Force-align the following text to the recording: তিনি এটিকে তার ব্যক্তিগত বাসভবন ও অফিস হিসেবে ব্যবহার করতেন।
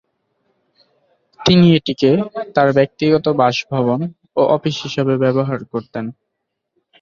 তিনি 1.39 1.65
এটিকে 1.77 2.09
তার 2.55 2.69
ব্যক্তিগত 2.77 3.25
বাসভবন 3.39 3.99
ও 4.35 4.51
অফিস 4.55 4.75
হিসেবে 4.85 5.13
ব্যবহার 5.23 5.59
করতেন। 5.71 6.05